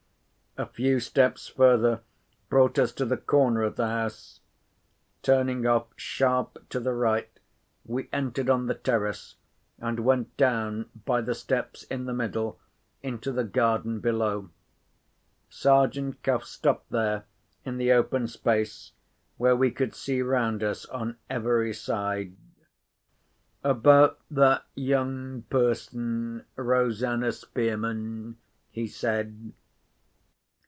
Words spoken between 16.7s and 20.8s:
there, in the open space, where we could see round